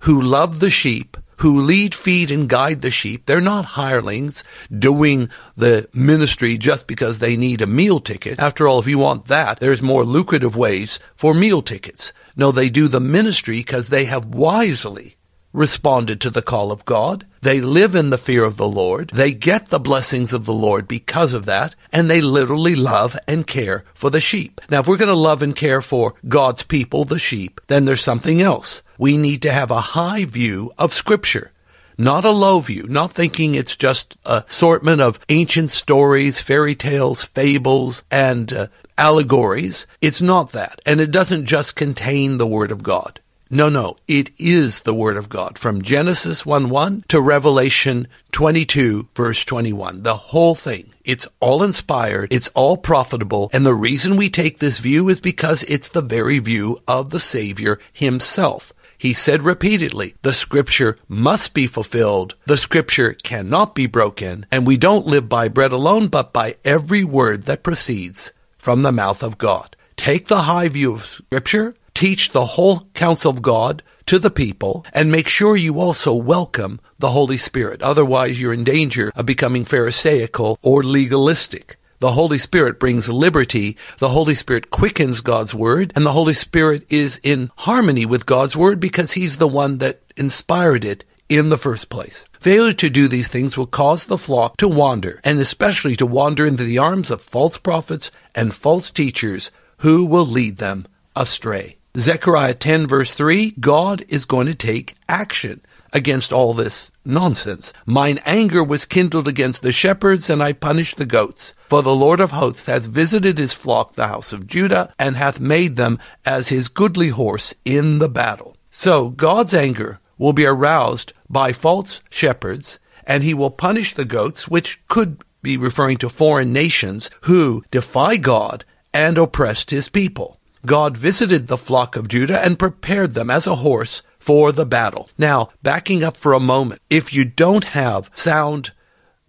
who 0.00 0.20
love 0.20 0.60
the 0.60 0.70
sheep, 0.70 1.16
who 1.38 1.60
lead, 1.60 1.94
feed, 1.94 2.30
and 2.30 2.48
guide 2.48 2.82
the 2.82 2.90
sheep. 2.90 3.24
They're 3.26 3.40
not 3.40 3.64
hirelings 3.64 4.44
doing 4.76 5.30
the 5.56 5.88
ministry 5.94 6.58
just 6.58 6.86
because 6.86 7.18
they 7.18 7.36
need 7.36 7.62
a 7.62 7.66
meal 7.66 8.00
ticket. 8.00 8.38
After 8.38 8.68
all, 8.68 8.78
if 8.78 8.86
you 8.86 8.98
want 8.98 9.26
that, 9.28 9.60
there's 9.60 9.80
more 9.80 10.04
lucrative 10.04 10.54
ways 10.56 10.98
for 11.14 11.32
meal 11.32 11.62
tickets. 11.62 12.12
No, 12.36 12.52
they 12.52 12.68
do 12.68 12.88
the 12.88 13.00
ministry 13.00 13.56
because 13.56 13.88
they 13.88 14.04
have 14.04 14.26
wisely 14.26 15.16
responded 15.52 16.20
to 16.20 16.30
the 16.30 16.42
call 16.42 16.70
of 16.70 16.84
God. 16.84 17.26
They 17.42 17.60
live 17.60 17.94
in 17.94 18.10
the 18.10 18.18
fear 18.18 18.44
of 18.44 18.56
the 18.56 18.68
Lord. 18.68 19.10
They 19.14 19.32
get 19.32 19.68
the 19.68 19.80
blessings 19.80 20.32
of 20.32 20.44
the 20.44 20.52
Lord 20.52 20.86
because 20.86 21.32
of 21.32 21.46
that, 21.46 21.74
and 21.92 22.10
they 22.10 22.20
literally 22.20 22.76
love 22.76 23.18
and 23.26 23.46
care 23.46 23.84
for 23.94 24.10
the 24.10 24.20
sheep. 24.20 24.60
Now, 24.70 24.80
if 24.80 24.86
we're 24.86 24.96
going 24.96 25.08
to 25.08 25.14
love 25.14 25.42
and 25.42 25.56
care 25.56 25.82
for 25.82 26.14
God's 26.28 26.62
people, 26.62 27.04
the 27.04 27.18
sheep, 27.18 27.60
then 27.66 27.84
there's 27.84 28.02
something 28.02 28.40
else. 28.40 28.82
We 28.98 29.16
need 29.16 29.42
to 29.42 29.52
have 29.52 29.70
a 29.70 29.80
high 29.80 30.24
view 30.24 30.72
of 30.78 30.92
Scripture. 30.92 31.52
Not 31.96 32.24
a 32.24 32.30
low 32.30 32.60
view, 32.60 32.86
not 32.88 33.12
thinking 33.12 33.54
it's 33.54 33.76
just 33.76 34.16
a 34.24 34.44
assortment 34.48 35.02
of 35.02 35.20
ancient 35.28 35.70
stories, 35.70 36.40
fairy 36.40 36.74
tales, 36.74 37.24
fables, 37.24 38.04
and 38.10 38.50
uh, 38.52 38.66
allegories. 38.96 39.86
It's 40.00 40.22
not 40.22 40.52
that. 40.52 40.80
And 40.86 41.00
it 41.00 41.10
doesn't 41.10 41.44
just 41.44 41.76
contain 41.76 42.38
the 42.38 42.46
Word 42.46 42.70
of 42.72 42.82
God. 42.82 43.20
No, 43.52 43.68
no, 43.68 43.96
it 44.06 44.30
is 44.38 44.82
the 44.82 44.94
Word 44.94 45.16
of 45.16 45.28
God 45.28 45.58
from 45.58 45.82
Genesis 45.82 46.46
1 46.46 46.70
1 46.70 47.04
to 47.08 47.20
Revelation 47.20 48.06
22 48.30 49.08
verse 49.12 49.44
21. 49.44 50.04
The 50.04 50.14
whole 50.14 50.54
thing. 50.54 50.92
It's 51.04 51.26
all 51.40 51.64
inspired. 51.64 52.32
It's 52.32 52.46
all 52.54 52.76
profitable. 52.76 53.50
And 53.52 53.66
the 53.66 53.74
reason 53.74 54.14
we 54.14 54.30
take 54.30 54.60
this 54.60 54.78
view 54.78 55.08
is 55.08 55.18
because 55.18 55.64
it's 55.64 55.88
the 55.88 56.00
very 56.00 56.38
view 56.38 56.80
of 56.86 57.10
the 57.10 57.18
Savior 57.18 57.80
himself. 57.92 58.72
He 58.96 59.12
said 59.12 59.42
repeatedly, 59.42 60.14
the 60.22 60.32
scripture 60.32 60.96
must 61.08 61.52
be 61.52 61.66
fulfilled. 61.66 62.36
The 62.44 62.56
scripture 62.56 63.14
cannot 63.14 63.74
be 63.74 63.88
broken. 63.88 64.46
And 64.52 64.64
we 64.64 64.76
don't 64.76 65.08
live 65.08 65.28
by 65.28 65.48
bread 65.48 65.72
alone, 65.72 66.06
but 66.06 66.32
by 66.32 66.54
every 66.64 67.02
word 67.02 67.46
that 67.46 67.64
proceeds 67.64 68.32
from 68.58 68.82
the 68.82 68.92
mouth 68.92 69.24
of 69.24 69.38
God. 69.38 69.74
Take 69.96 70.28
the 70.28 70.42
high 70.42 70.68
view 70.68 70.92
of 70.92 71.02
scripture 71.02 71.74
teach 72.00 72.30
the 72.30 72.46
whole 72.46 72.88
counsel 72.94 73.30
of 73.30 73.42
God 73.42 73.82
to 74.06 74.18
the 74.18 74.30
people, 74.30 74.86
and 74.94 75.12
make 75.12 75.28
sure 75.28 75.54
you 75.54 75.78
also 75.78 76.14
welcome 76.14 76.80
the 76.98 77.10
Holy 77.10 77.36
Spirit. 77.36 77.82
Otherwise, 77.82 78.40
you're 78.40 78.54
in 78.54 78.64
danger 78.64 79.12
of 79.14 79.26
becoming 79.26 79.66
Pharisaical 79.66 80.58
or 80.62 80.82
legalistic. 80.82 81.76
The 81.98 82.12
Holy 82.12 82.38
Spirit 82.38 82.80
brings 82.80 83.10
liberty. 83.10 83.76
The 83.98 84.08
Holy 84.08 84.34
Spirit 84.34 84.70
quickens 84.70 85.20
God's 85.20 85.54
Word, 85.54 85.92
and 85.94 86.06
the 86.06 86.12
Holy 86.12 86.32
Spirit 86.32 86.86
is 86.88 87.20
in 87.22 87.50
harmony 87.58 88.06
with 88.06 88.24
God's 88.24 88.56
Word 88.56 88.80
because 88.80 89.12
He's 89.12 89.36
the 89.36 89.46
one 89.46 89.76
that 89.78 90.00
inspired 90.16 90.86
it 90.86 91.04
in 91.28 91.50
the 91.50 91.58
first 91.58 91.90
place. 91.90 92.24
Failure 92.40 92.72
to 92.72 92.88
do 92.88 93.08
these 93.08 93.28
things 93.28 93.58
will 93.58 93.66
cause 93.66 94.06
the 94.06 94.16
flock 94.16 94.56
to 94.56 94.68
wander, 94.68 95.20
and 95.22 95.38
especially 95.38 95.96
to 95.96 96.06
wander 96.06 96.46
into 96.46 96.64
the 96.64 96.78
arms 96.78 97.10
of 97.10 97.20
false 97.20 97.58
prophets 97.58 98.10
and 98.34 98.54
false 98.54 98.90
teachers 98.90 99.50
who 99.80 100.06
will 100.06 100.26
lead 100.26 100.56
them 100.56 100.86
astray. 101.14 101.76
Zechariah 101.96 102.54
10 102.54 102.86
verse 102.86 103.14
3, 103.14 103.52
God 103.58 104.04
is 104.08 104.24
going 104.24 104.46
to 104.46 104.54
take 104.54 104.94
action 105.08 105.60
against 105.92 106.32
all 106.32 106.54
this 106.54 106.92
nonsense. 107.04 107.72
Mine 107.84 108.20
anger 108.24 108.62
was 108.62 108.84
kindled 108.84 109.26
against 109.26 109.62
the 109.62 109.72
shepherds, 109.72 110.30
and 110.30 110.40
I 110.40 110.52
punished 110.52 110.98
the 110.98 111.04
goats. 111.04 111.52
For 111.68 111.82
the 111.82 111.94
Lord 111.94 112.20
of 112.20 112.30
hosts 112.30 112.66
hath 112.66 112.86
visited 112.86 113.38
his 113.38 113.52
flock, 113.52 113.96
the 113.96 114.06
house 114.06 114.32
of 114.32 114.46
Judah, 114.46 114.94
and 115.00 115.16
hath 115.16 115.40
made 115.40 115.74
them 115.74 115.98
as 116.24 116.48
his 116.48 116.68
goodly 116.68 117.08
horse 117.08 117.54
in 117.64 117.98
the 117.98 118.08
battle. 118.08 118.56
So 118.70 119.10
God's 119.10 119.52
anger 119.52 119.98
will 120.16 120.32
be 120.32 120.46
aroused 120.46 121.12
by 121.28 121.52
false 121.52 122.00
shepherds, 122.08 122.78
and 123.04 123.24
he 123.24 123.34
will 123.34 123.50
punish 123.50 123.94
the 123.94 124.04
goats, 124.04 124.46
which 124.46 124.80
could 124.86 125.24
be 125.42 125.56
referring 125.56 125.96
to 125.98 126.08
foreign 126.08 126.52
nations 126.52 127.10
who 127.22 127.64
defy 127.72 128.16
God 128.16 128.64
and 128.92 129.18
oppressed 129.18 129.70
his 129.70 129.88
people. 129.88 130.39
God 130.66 130.96
visited 130.96 131.46
the 131.46 131.56
flock 131.56 131.96
of 131.96 132.08
Judah 132.08 132.42
and 132.44 132.58
prepared 132.58 133.14
them 133.14 133.30
as 133.30 133.46
a 133.46 133.56
horse 133.56 134.02
for 134.18 134.52
the 134.52 134.66
battle. 134.66 135.08
Now, 135.16 135.48
backing 135.62 136.04
up 136.04 136.16
for 136.16 136.32
a 136.32 136.40
moment, 136.40 136.82
if 136.90 137.14
you 137.14 137.24
don't 137.24 137.64
have 137.64 138.10
sound 138.14 138.72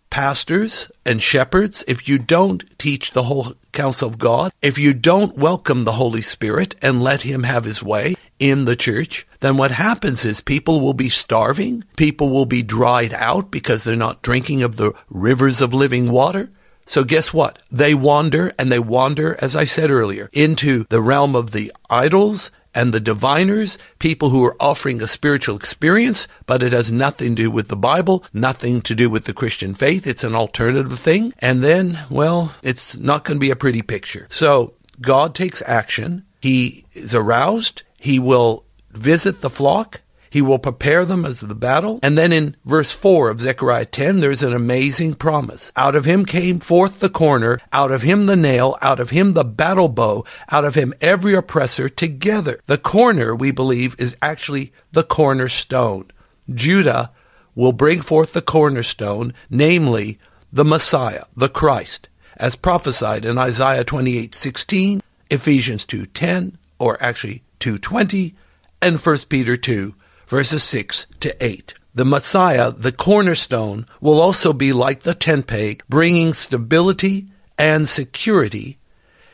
pastors 0.09 0.91
and 1.05 1.21
shepherds, 1.21 1.83
if 1.87 2.07
you 2.07 2.19
don't 2.19 2.65
teach 2.77 3.11
the 3.11 3.23
whole 3.23 3.53
counsel 3.71 4.09
of 4.09 4.19
God, 4.19 4.51
if 4.61 4.77
you 4.77 4.93
don't 4.93 5.37
welcome 5.37 5.85
the 5.85 5.93
Holy 5.93 6.21
Spirit 6.21 6.75
and 6.81 7.01
let 7.01 7.21
Him 7.23 7.43
have 7.43 7.63
His 7.63 7.81
way 7.81 8.15
in 8.37 8.65
the 8.65 8.75
church, 8.75 9.25
then 9.39 9.57
what 9.57 9.71
happens 9.71 10.25
is 10.25 10.41
people 10.41 10.81
will 10.81 10.93
be 10.93 11.09
starving, 11.09 11.83
people 11.95 12.29
will 12.29 12.45
be 12.45 12.61
dried 12.61 13.13
out 13.13 13.49
because 13.49 13.83
they're 13.83 13.95
not 13.95 14.21
drinking 14.21 14.61
of 14.61 14.75
the 14.75 14.93
rivers 15.09 15.61
of 15.61 15.73
living 15.73 16.11
water. 16.11 16.51
So 16.85 17.03
guess 17.03 17.33
what? 17.33 17.59
They 17.71 17.93
wander 17.93 18.51
and 18.57 18.71
they 18.71 18.79
wander, 18.79 19.37
as 19.39 19.55
I 19.55 19.65
said 19.65 19.91
earlier, 19.91 20.29
into 20.33 20.85
the 20.89 21.01
realm 21.01 21.35
of 21.35 21.51
the 21.51 21.71
idols 21.89 22.51
and 22.73 22.93
the 22.93 22.99
diviners, 22.99 23.77
people 23.99 24.29
who 24.29 24.43
are 24.45 24.55
offering 24.59 25.01
a 25.01 25.07
spiritual 25.07 25.55
experience, 25.55 26.27
but 26.45 26.63
it 26.63 26.71
has 26.71 26.91
nothing 26.91 27.35
to 27.35 27.43
do 27.43 27.51
with 27.51 27.67
the 27.67 27.75
Bible, 27.75 28.23
nothing 28.33 28.81
to 28.81 28.95
do 28.95 29.09
with 29.09 29.25
the 29.25 29.33
Christian 29.33 29.73
faith. 29.73 30.07
It's 30.07 30.23
an 30.23 30.35
alternative 30.35 30.97
thing. 30.97 31.33
And 31.39 31.61
then, 31.61 31.99
well, 32.09 32.53
it's 32.63 32.95
not 32.97 33.23
going 33.23 33.37
to 33.37 33.41
be 33.41 33.51
a 33.51 33.55
pretty 33.55 33.81
picture. 33.81 34.27
So 34.29 34.73
God 35.01 35.35
takes 35.35 35.61
action. 35.65 36.25
He 36.39 36.85
is 36.93 37.13
aroused. 37.13 37.83
He 37.99 38.19
will 38.19 38.63
visit 38.91 39.41
the 39.41 39.49
flock. 39.49 40.01
He 40.31 40.41
will 40.41 40.59
prepare 40.59 41.03
them 41.03 41.25
as 41.25 41.41
the 41.41 41.53
battle. 41.53 41.99
And 42.01 42.17
then 42.17 42.31
in 42.31 42.55
verse 42.63 42.93
4 42.93 43.29
of 43.29 43.41
Zechariah 43.41 43.83
10, 43.83 44.21
there's 44.21 44.41
an 44.41 44.53
amazing 44.53 45.15
promise. 45.15 45.73
Out 45.75 45.93
of 45.93 46.05
him 46.05 46.23
came 46.23 46.61
forth 46.61 47.01
the 47.01 47.09
corner, 47.09 47.59
out 47.73 47.91
of 47.91 48.01
him 48.01 48.27
the 48.27 48.37
nail, 48.37 48.77
out 48.81 49.01
of 49.01 49.09
him 49.09 49.33
the 49.33 49.43
battle 49.43 49.89
bow, 49.89 50.23
out 50.49 50.63
of 50.63 50.73
him 50.73 50.93
every 51.01 51.33
oppressor 51.33 51.89
together. 51.89 52.61
The 52.65 52.77
corner, 52.77 53.35
we 53.35 53.51
believe, 53.51 53.93
is 53.99 54.15
actually 54.21 54.71
the 54.93 55.03
cornerstone. 55.03 56.09
Judah 56.49 57.11
will 57.53 57.73
bring 57.73 57.99
forth 57.99 58.31
the 58.31 58.41
cornerstone, 58.41 59.33
namely 59.49 60.17
the 60.53 60.63
Messiah, 60.63 61.25
the 61.35 61.49
Christ, 61.49 62.07
as 62.37 62.55
prophesied 62.55 63.25
in 63.25 63.37
Isaiah 63.37 63.83
28:16, 63.83 65.01
Ephesians 65.29 65.85
2:10, 65.85 66.57
or 66.79 66.97
actually 67.03 67.43
2:20, 67.59 68.33
and 68.81 68.97
1 68.97 69.27
Peter 69.27 69.57
2 69.57 69.93
verses 70.31 70.63
6 70.63 71.07
to 71.19 71.43
8. 71.43 71.73
The 71.93 72.05
Messiah, 72.05 72.71
the 72.71 72.93
cornerstone, 72.93 73.85
will 73.99 74.21
also 74.21 74.53
be 74.53 74.71
like 74.71 75.01
the 75.01 75.13
tent 75.13 75.45
peg, 75.45 75.83
bringing 75.89 76.33
stability 76.33 77.27
and 77.57 77.87
security. 77.89 78.77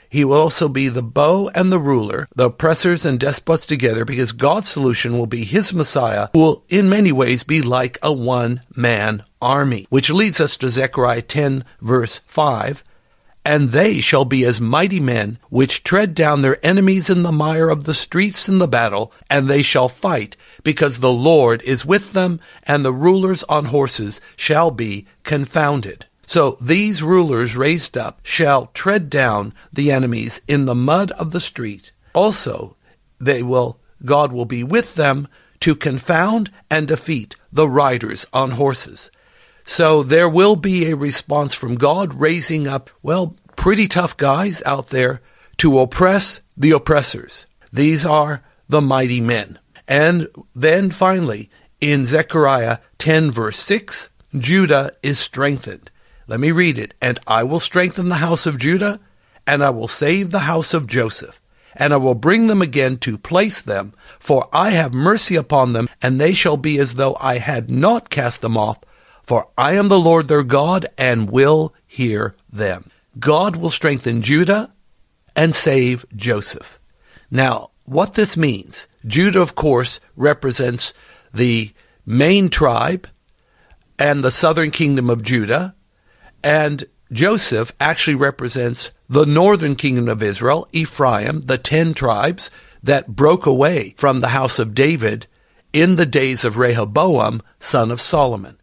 He 0.10 0.26
will 0.26 0.42
also 0.42 0.68
be 0.68 0.90
the 0.90 1.04
bow 1.04 1.52
and 1.54 1.72
the 1.72 1.78
ruler, 1.78 2.28
the 2.36 2.48
oppressors 2.48 3.06
and 3.06 3.20
despots 3.20 3.68
together, 3.68 4.06
because 4.06 4.32
God's 4.32 4.70
solution 4.70 5.20
will 5.20 5.28
be 5.28 5.44
his 5.44 5.72
Messiah, 5.72 6.30
who 6.34 6.40
will 6.40 6.64
in 6.68 6.90
many 6.90 7.12
ways 7.12 7.44
be 7.44 7.62
like 7.62 8.00
a 8.02 8.12
one 8.12 8.62
man 8.76 9.24
army. 9.40 9.86
Which 9.92 10.10
leads 10.10 10.42
us 10.42 10.58
to 10.58 10.70
Zechariah 10.70 11.22
10 11.22 11.64
verse 11.80 12.22
5 12.26 12.84
and 13.48 13.72
they 13.72 14.02
shall 14.02 14.26
be 14.26 14.44
as 14.44 14.60
mighty 14.60 15.00
men 15.00 15.40
which 15.50 15.82
tread 15.82 16.14
down 16.14 16.42
their 16.42 16.64
enemies 16.66 17.10
in 17.10 17.24
the 17.24 17.32
mire 17.32 17.70
of 17.70 17.86
the 17.86 17.94
streets 17.94 18.50
in 18.50 18.58
the 18.58 18.68
battle, 18.68 19.14
and 19.30 19.48
they 19.48 19.62
shall 19.62 19.88
fight, 19.88 20.36
because 20.64 21.00
the 21.00 21.14
Lord 21.14 21.62
is 21.62 21.86
with 21.86 22.12
them, 22.12 22.42
and 22.64 22.84
the 22.84 22.92
rulers 22.92 23.44
on 23.44 23.64
horses 23.64 24.20
shall 24.36 24.70
be 24.70 25.08
confounded. 25.24 26.08
So 26.26 26.58
these 26.60 27.02
rulers 27.02 27.56
raised 27.56 27.98
up 27.98 28.20
shall 28.22 28.66
tread 28.74 29.10
down 29.10 29.54
the 29.72 29.94
enemies 29.94 30.42
in 30.46 30.66
the 30.66 30.76
mud 30.76 31.12
of 31.12 31.32
the 31.32 31.40
street. 31.40 31.94
Also, 32.14 32.76
they 33.18 33.42
will, 33.42 33.80
God 34.04 34.34
will 34.34 34.44
be 34.44 34.62
with 34.66 34.96
them 34.96 35.26
to 35.62 35.74
confound 35.74 36.52
and 36.70 36.86
defeat 36.86 37.38
the 37.54 37.70
riders 37.70 38.28
on 38.34 38.52
horses. 38.52 39.10
So 39.70 40.02
there 40.02 40.30
will 40.30 40.56
be 40.56 40.86
a 40.90 40.96
response 40.96 41.54
from 41.54 41.76
God 41.76 42.14
raising 42.14 42.70
up, 42.70 42.90
well, 43.04 43.36
pretty 43.58 43.90
tough 43.90 44.16
guys 44.16 44.64
out 44.66 44.90
there 44.90 45.22
to 45.58 45.80
oppress 45.80 46.40
the 46.56 46.72
oppressors. 46.72 47.46
These 47.74 48.06
are 48.06 48.42
the 48.70 48.80
mighty 48.80 49.20
men. 49.20 49.60
And 49.86 50.30
then 50.56 50.90
finally, 50.90 51.50
in 51.82 52.06
Zechariah 52.06 52.78
10 52.98 53.30
verse 53.30 53.60
6, 53.60 54.08
Judah 54.40 54.94
is 55.04 55.20
strengthened. 55.20 55.92
Let 56.28 56.40
me 56.40 56.52
read 56.52 56.80
it. 56.80 56.94
And 57.02 57.20
I 57.28 57.44
will 57.44 57.60
strengthen 57.60 58.08
the 58.08 58.16
house 58.16 58.46
of 58.46 58.58
Judah, 58.58 59.02
and 59.46 59.62
I 59.62 59.72
will 59.72 59.90
save 59.90 60.32
the 60.32 60.40
house 60.40 60.74
of 60.74 60.88
Joseph, 60.88 61.42
and 61.76 61.94
I 61.94 61.98
will 61.98 62.16
bring 62.16 62.48
them 62.48 62.62
again 62.62 62.98
to 63.00 63.18
place 63.18 63.62
them, 63.62 63.94
for 64.18 64.48
I 64.54 64.70
have 64.70 64.94
mercy 64.94 65.36
upon 65.36 65.74
them, 65.74 65.90
and 66.02 66.22
they 66.22 66.32
shall 66.32 66.58
be 66.58 66.80
as 66.80 66.96
though 66.96 67.18
I 67.20 67.40
had 67.40 67.70
not 67.70 68.10
cast 68.10 68.40
them 68.40 68.56
off, 68.56 68.80
for 69.28 69.50
I 69.58 69.74
am 69.74 69.90
the 69.90 70.00
Lord 70.00 70.30
their 70.30 70.44
God 70.44 70.88
and 70.98 71.30
will 71.30 71.76
hear 71.86 72.36
them. 72.52 72.90
God 73.20 73.58
will 73.58 73.70
strengthen 73.70 74.22
Judah 74.22 74.74
and 75.36 75.54
save 75.54 76.06
Joseph. 76.16 76.80
Now, 77.30 77.72
what 77.84 78.14
this 78.14 78.38
means, 78.38 78.88
Judah, 79.06 79.42
of 79.42 79.54
course, 79.54 80.00
represents 80.16 80.94
the 81.34 81.74
main 82.06 82.50
tribe 82.50 83.10
and 84.00 84.24
the 84.24 84.32
southern 84.32 84.72
kingdom 84.72 85.10
of 85.10 85.24
Judah, 85.24 85.76
and 86.44 86.86
Joseph 87.12 87.74
actually 87.80 88.16
represents 88.16 88.92
the 89.10 89.26
northern 89.26 89.76
kingdom 89.76 90.08
of 90.08 90.24
Israel, 90.24 90.68
Ephraim, 90.72 91.42
the 91.42 91.58
ten 91.58 91.94
tribes 91.94 92.50
that 92.84 93.16
broke 93.16 93.46
away 93.46 93.94
from 93.98 94.22
the 94.22 94.30
house 94.30 94.60
of 94.60 94.76
David 94.76 95.28
in 95.74 95.96
the 95.96 96.06
days 96.06 96.46
of 96.46 96.58
Rehoboam, 96.58 97.42
son 97.60 97.92
of 97.92 98.00
Solomon. 98.00 98.58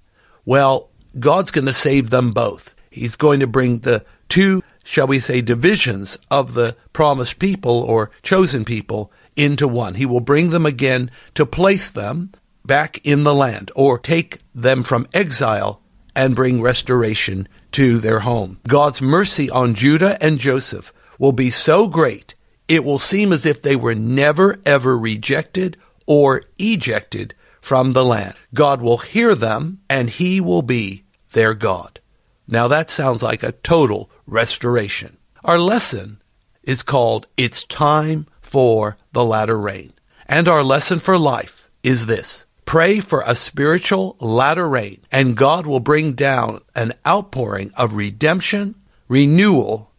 Well, 0.44 0.90
God's 1.18 1.50
going 1.50 1.66
to 1.66 1.72
save 1.72 2.10
them 2.10 2.32
both. 2.32 2.74
He's 2.90 3.16
going 3.16 3.40
to 3.40 3.46
bring 3.46 3.80
the 3.80 4.04
two, 4.28 4.62
shall 4.84 5.06
we 5.06 5.20
say, 5.20 5.40
divisions 5.40 6.18
of 6.30 6.54
the 6.54 6.76
promised 6.92 7.38
people 7.38 7.82
or 7.82 8.10
chosen 8.22 8.64
people 8.64 9.12
into 9.36 9.66
one. 9.66 9.94
He 9.94 10.06
will 10.06 10.20
bring 10.20 10.50
them 10.50 10.66
again 10.66 11.10
to 11.34 11.46
place 11.46 11.90
them 11.90 12.32
back 12.64 13.00
in 13.04 13.24
the 13.24 13.34
land 13.34 13.70
or 13.74 13.98
take 13.98 14.38
them 14.54 14.82
from 14.82 15.06
exile 15.12 15.80
and 16.16 16.36
bring 16.36 16.62
restoration 16.62 17.48
to 17.72 17.98
their 17.98 18.20
home. 18.20 18.60
God's 18.68 19.02
mercy 19.02 19.50
on 19.50 19.74
Judah 19.74 20.22
and 20.22 20.38
Joseph 20.38 20.92
will 21.18 21.32
be 21.32 21.50
so 21.50 21.88
great, 21.88 22.34
it 22.68 22.84
will 22.84 22.98
seem 22.98 23.32
as 23.32 23.44
if 23.44 23.62
they 23.62 23.76
were 23.76 23.94
never 23.94 24.58
ever 24.64 24.96
rejected 24.96 25.76
or 26.06 26.42
ejected 26.58 27.34
from 27.64 27.94
the 27.94 28.04
land. 28.04 28.34
God 28.52 28.82
will 28.82 28.98
hear 28.98 29.34
them 29.34 29.80
and 29.88 30.10
he 30.10 30.38
will 30.38 30.60
be 30.60 31.04
their 31.32 31.54
God. 31.54 31.98
Now 32.46 32.68
that 32.68 32.90
sounds 32.90 33.22
like 33.22 33.42
a 33.42 33.52
total 33.52 34.10
restoration. 34.26 35.16
Our 35.42 35.58
lesson 35.58 36.20
is 36.62 36.82
called 36.82 37.26
It's 37.38 37.64
Time 37.64 38.26
for 38.42 38.98
the 39.12 39.24
Latter 39.24 39.58
Rain. 39.58 39.94
And 40.26 40.46
our 40.46 40.62
lesson 40.62 40.98
for 40.98 41.16
life 41.16 41.70
is 41.82 42.04
this. 42.04 42.44
Pray 42.66 43.00
for 43.00 43.24
a 43.26 43.34
spiritual 43.34 44.16
latter 44.20 44.68
rain, 44.68 45.00
and 45.10 45.36
God 45.36 45.66
will 45.66 45.80
bring 45.80 46.12
down 46.12 46.60
an 46.74 46.92
outpouring 47.06 47.72
of 47.78 47.94
redemption, 47.94 48.74
renewal, 49.08 49.90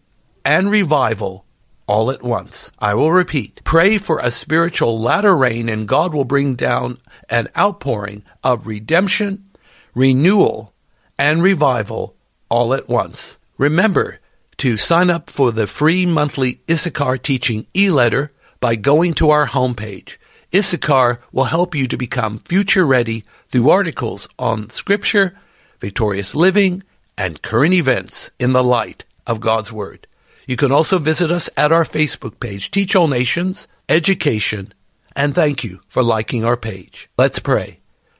and 0.43 0.69
revival 0.69 1.44
all 1.87 2.11
at 2.11 2.23
once. 2.23 2.71
I 2.79 2.93
will 2.93 3.11
repeat. 3.11 3.61
Pray 3.63 3.97
for 3.97 4.19
a 4.19 4.31
spiritual 4.31 4.99
latter 4.99 5.35
rain 5.35 5.69
and 5.69 5.87
God 5.87 6.13
will 6.13 6.25
bring 6.25 6.55
down 6.55 6.99
an 7.29 7.47
outpouring 7.57 8.23
of 8.43 8.67
redemption, 8.67 9.45
renewal, 9.93 10.73
and 11.17 11.41
revival 11.41 12.15
all 12.49 12.73
at 12.73 12.89
once. 12.89 13.37
Remember 13.57 14.19
to 14.57 14.77
sign 14.77 15.09
up 15.09 15.29
for 15.29 15.51
the 15.51 15.67
free 15.67 16.05
monthly 16.05 16.61
Issachar 16.69 17.17
teaching 17.17 17.67
e-letter 17.75 18.31
by 18.59 18.75
going 18.75 19.13
to 19.15 19.29
our 19.29 19.47
homepage. 19.47 20.17
Issachar 20.53 21.19
will 21.31 21.45
help 21.45 21.75
you 21.75 21.87
to 21.87 21.97
become 21.97 22.39
future 22.39 22.85
ready 22.85 23.25
through 23.47 23.69
articles 23.69 24.27
on 24.39 24.69
scripture, 24.69 25.37
victorious 25.79 26.33
living, 26.33 26.83
and 27.17 27.41
current 27.41 27.73
events 27.73 28.31
in 28.39 28.53
the 28.53 28.63
light 28.63 29.05
of 29.27 29.39
God's 29.39 29.71
Word. 29.71 30.07
You 30.47 30.55
can 30.55 30.71
also 30.71 30.99
visit 30.99 31.31
us 31.31 31.49
at 31.57 31.71
our 31.71 31.83
Facebook 31.83 32.39
page, 32.39 32.71
Teach 32.71 32.95
All 32.95 33.07
Nations, 33.07 33.67
Education, 33.89 34.73
and 35.15 35.33
thank 35.33 35.63
you 35.63 35.79
for 35.87 36.03
liking 36.03 36.43
our 36.43 36.57
page. 36.57 37.09
Let's 37.17 37.39
pray. 37.39 37.79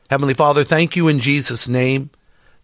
Heavenly 0.09 0.33
Father, 0.33 0.63
thank 0.63 0.95
you 0.95 1.07
in 1.07 1.19
Jesus' 1.19 1.67
name 1.67 2.09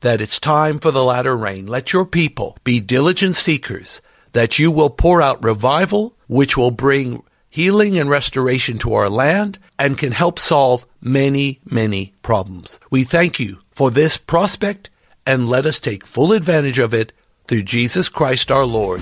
that 0.02 0.22
it's 0.22 0.40
time 0.40 0.80
for 0.80 0.92
the 0.92 1.04
latter 1.04 1.36
rain. 1.36 1.68
Let 1.68 1.94
your 1.94 2.06
people 2.06 2.58
be 2.64 2.80
diligent 2.80 3.36
seekers, 3.36 4.02
that 4.34 4.60
you 4.60 4.72
will 4.72 4.90
pour 4.90 5.22
out 5.22 5.44
revival, 5.44 6.16
which 6.28 6.58
will 6.58 6.72
bring 6.72 7.24
healing 7.50 7.98
and 8.00 8.10
restoration 8.10 8.78
to 8.80 8.94
our 8.94 9.10
land 9.10 9.60
and 9.78 9.98
can 9.98 10.12
help 10.12 10.40
solve 10.40 10.86
many, 11.02 11.60
many 11.70 12.14
problems. 12.24 12.80
We 12.90 13.04
thank 13.04 13.40
you 13.40 13.60
for 13.72 13.92
this 13.92 14.18
prospect 14.18 14.90
and 15.26 15.48
let 15.48 15.66
us 15.66 15.80
take 15.80 16.06
full 16.06 16.32
advantage 16.32 16.80
of 16.80 16.94
it 16.94 17.12
through 17.48 17.64
Jesus 17.64 18.10
Christ 18.10 18.52
our 18.52 18.66
Lord. 18.66 19.02